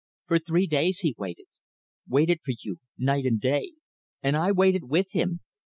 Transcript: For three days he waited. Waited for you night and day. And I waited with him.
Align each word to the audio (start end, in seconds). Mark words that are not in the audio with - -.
For 0.25 0.39
three 0.39 0.65
days 0.65 1.01
he 1.01 1.13
waited. 1.15 1.45
Waited 2.07 2.39
for 2.43 2.53
you 2.59 2.79
night 2.97 3.27
and 3.27 3.39
day. 3.39 3.73
And 4.23 4.35
I 4.35 4.51
waited 4.51 4.85
with 4.85 5.11
him. 5.11 5.41